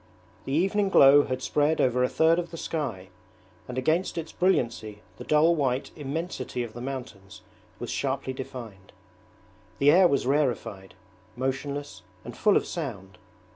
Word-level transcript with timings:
The 0.45 0.53
evening 0.53 0.89
glow 0.89 1.25
had 1.25 1.43
spread 1.43 1.79
over 1.79 2.03
a 2.03 2.09
third 2.09 2.39
of 2.39 2.49
the 2.49 2.57
sky, 2.57 3.09
and 3.67 3.77
against 3.77 4.17
its 4.17 4.31
brilliancy 4.31 5.03
the 5.17 5.23
dull 5.23 5.53
white 5.53 5.91
immensity 5.95 6.63
of 6.63 6.73
the 6.73 6.81
mountains 6.81 7.41
was 7.77 7.91
sharply 7.91 8.33
defined. 8.33 8.93
The 9.77 9.91
air 9.91 10.07
was 10.07 10.25
rarefied, 10.25 10.95
motionless, 11.37 12.01
and 12.25 12.35
full 12.35 12.57
of 12.57 12.65
sound. 12.65 13.19